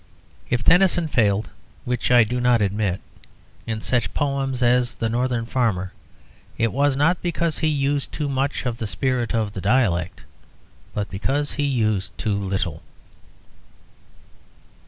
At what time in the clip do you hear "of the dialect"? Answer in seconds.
9.35-10.23